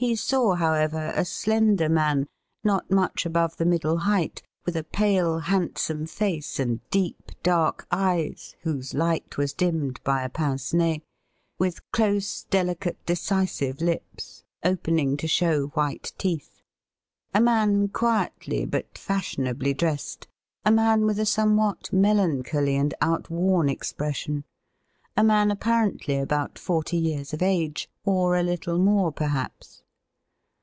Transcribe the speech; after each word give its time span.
He 0.00 0.14
saw, 0.14 0.54
however, 0.54 1.12
a 1.16 1.24
slender 1.24 1.88
man, 1.88 2.28
not 2.62 2.88
much 2.88 3.26
above 3.26 3.56
the 3.56 3.64
middle 3.64 3.96
height, 3.96 4.42
with 4.64 4.76
a 4.76 4.84
pale, 4.84 5.40
handsome 5.40 6.06
face, 6.06 6.60
and 6.60 6.88
deep 6.90 7.32
dark 7.42 7.84
eyes, 7.90 8.54
whose 8.60 8.94
light 8.94 9.36
was 9.36 9.52
dimmed 9.52 10.00
by 10.04 10.22
a 10.22 10.28
pince 10.28 10.72
nez, 10.72 11.00
with 11.58 11.80
close, 11.90 12.44
delicate, 12.44 13.04
decisive 13.06 13.80
lips, 13.80 14.44
opening 14.62 15.16
to 15.16 15.26
show 15.26 15.66
white 15.74 16.12
teeth; 16.16 16.62
a 17.34 17.40
man 17.40 17.88
quietly 17.88 18.64
but 18.64 18.96
fashionably 18.96 19.74
dressed; 19.74 20.28
a 20.64 20.70
man 20.70 21.06
with 21.06 21.18
a 21.18 21.26
somewhat 21.26 21.92
melancholy 21.92 22.76
and 22.76 22.94
outworn 23.00 23.68
expres 23.68 24.16
sion; 24.18 24.44
a 25.16 25.24
man 25.24 25.50
apparently 25.50 26.14
about 26.18 26.56
forty 26.56 26.96
years 26.96 27.32
of 27.32 27.42
age, 27.42 27.90
or 28.04 28.36
a 28.36 28.44
little 28.44 28.78
more, 28.78 29.10
perhaps. 29.10 29.82